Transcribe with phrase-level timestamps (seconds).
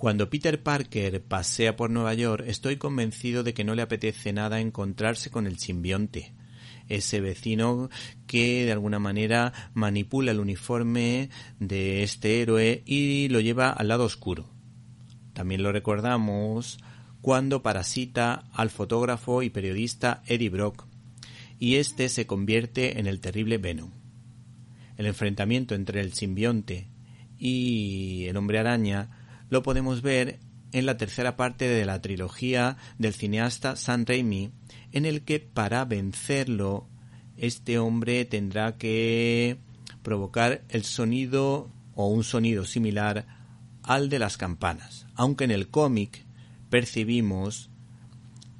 [0.00, 4.58] Cuando Peter Parker pasea por Nueva York, estoy convencido de que no le apetece nada
[4.58, 6.32] encontrarse con el simbionte,
[6.88, 7.90] ese vecino
[8.26, 11.28] que de alguna manera manipula el uniforme
[11.58, 14.48] de este héroe y lo lleva al lado oscuro.
[15.34, 16.78] También lo recordamos
[17.20, 20.86] cuando parasita al fotógrafo y periodista Eddie Brock,
[21.58, 23.90] y este se convierte en el terrible Venom.
[24.96, 26.88] El enfrentamiento entre el simbionte
[27.38, 29.19] y el hombre araña
[29.50, 30.38] lo podemos ver
[30.72, 34.52] en la tercera parte de la trilogía del cineasta Sam Raimi,
[34.92, 36.88] en el que para vencerlo
[37.36, 39.58] este hombre tendrá que
[40.02, 43.26] provocar el sonido o un sonido similar
[43.82, 46.24] al de las campanas, aunque en el cómic
[46.70, 47.70] percibimos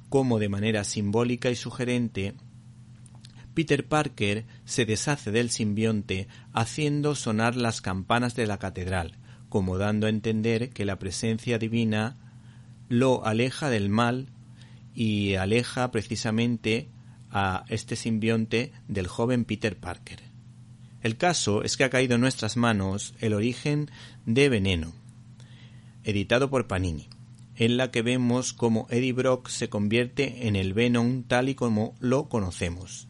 [0.09, 2.35] cómo de manera simbólica y sugerente
[3.53, 9.17] Peter Parker se deshace del simbionte haciendo sonar las campanas de la catedral,
[9.51, 12.15] como dando a entender que la presencia divina
[12.87, 14.29] lo aleja del mal
[14.95, 16.87] y aleja precisamente
[17.29, 20.21] a este simbionte del joven Peter Parker.
[21.03, 23.91] El caso es que ha caído en nuestras manos el origen
[24.25, 24.93] de Veneno,
[26.05, 27.09] editado por Panini,
[27.57, 31.93] en la que vemos cómo Eddie Brock se convierte en el Venom tal y como
[31.99, 33.09] lo conocemos,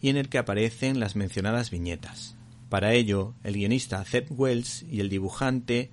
[0.00, 2.35] y en el que aparecen las mencionadas viñetas.
[2.68, 5.90] Para ello, el guionista Zeb Wells y el dibujante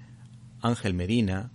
[0.61, 1.51] Ángel Medina,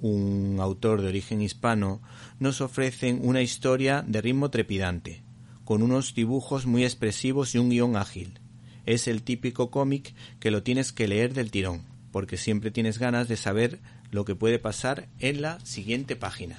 [0.00, 2.00] un autor de origen hispano,
[2.38, 5.22] nos ofrecen una historia de ritmo trepidante,
[5.64, 8.38] con unos dibujos muy expresivos y un guion ágil.
[8.86, 11.82] Es el típico cómic que lo tienes que leer del tirón,
[12.12, 16.56] porque siempre tienes ganas de saber lo que puede pasar en la siguiente página.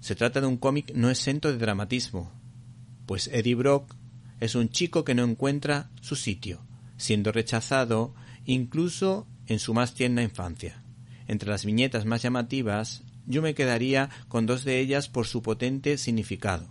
[0.00, 2.32] Se trata de un cómic no exento de dramatismo,
[3.06, 3.94] pues Eddie Brock
[4.40, 6.60] es un chico que no encuentra su sitio,
[6.96, 10.82] siendo rechazado incluso en su más tierna infancia.
[11.28, 15.98] Entre las viñetas más llamativas, yo me quedaría con dos de ellas por su potente
[15.98, 16.68] significado,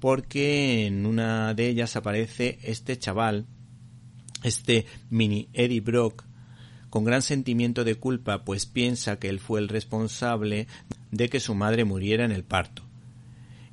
[0.00, 3.46] porque en una de ellas aparece este chaval,
[4.42, 6.24] este mini Eddie Brock,
[6.90, 10.66] con gran sentimiento de culpa, pues piensa que él fue el responsable
[11.10, 12.82] de que su madre muriera en el parto.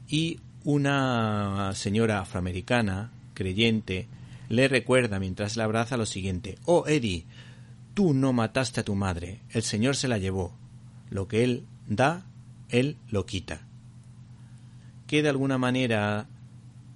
[0.07, 4.07] Y una señora afroamericana, creyente,
[4.49, 7.25] le recuerda mientras la abraza lo siguiente Oh Eddie,
[7.93, 10.55] tú no mataste a tu madre, el Señor se la llevó.
[11.09, 12.25] Lo que Él da,
[12.69, 13.61] Él lo quita.
[15.07, 16.27] Que de alguna manera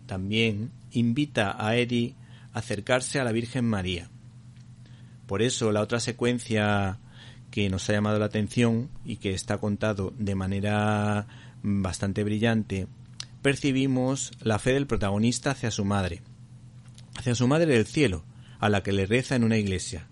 [0.06, 2.16] también invita a Eddie
[2.54, 4.10] a acercarse a la Virgen María.
[5.28, 7.00] Por eso la otra secuencia
[7.52, 11.28] que nos ha llamado la atención y que está contado de manera
[11.64, 12.88] bastante brillante
[13.48, 16.22] percibimos la fe del protagonista hacia su madre,
[17.16, 18.26] hacia su madre del cielo,
[18.60, 20.10] a la que le reza en una iglesia,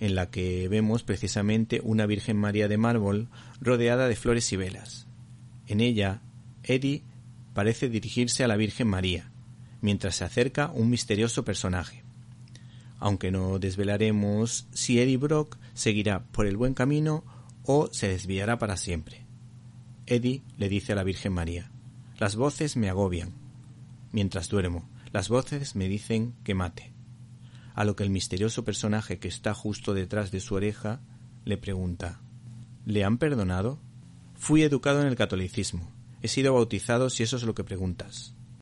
[0.00, 3.28] en la que vemos precisamente una Virgen María de mármol
[3.60, 5.06] rodeada de flores y velas.
[5.66, 6.22] En ella,
[6.62, 7.02] Eddie
[7.52, 9.30] parece dirigirse a la Virgen María,
[9.82, 12.02] mientras se acerca un misterioso personaje.
[12.98, 17.26] Aunque no desvelaremos si Eddie Brock seguirá por el buen camino
[17.64, 19.26] o se desviará para siempre.
[20.06, 21.72] Eddie le dice a la Virgen María
[22.18, 23.34] las voces me agobian.
[24.12, 26.94] Mientras duermo, las voces me dicen que mate.
[27.74, 31.00] A lo que el misterioso personaje que está justo detrás de su oreja
[31.44, 32.20] le pregunta
[32.86, 33.80] ¿Le han perdonado?
[34.36, 35.90] Fui educado en el catolicismo.
[36.22, 38.35] He sido bautizado si eso es lo que preguntas.